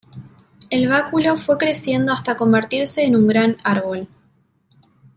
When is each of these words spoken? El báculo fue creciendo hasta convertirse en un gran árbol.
El 0.71 0.87
báculo 0.87 1.37
fue 1.37 1.59
creciendo 1.59 2.11
hasta 2.11 2.35
convertirse 2.35 3.03
en 3.03 3.15
un 3.15 3.27
gran 3.27 3.57
árbol. 3.63 4.07